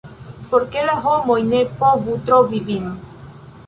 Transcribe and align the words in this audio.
por 0.49 0.63
ke 0.75 0.85
la 0.87 0.95
homoj 1.03 1.37
ne 1.51 1.61
povu 1.85 2.19
trovi 2.31 2.67
vin. 2.73 2.93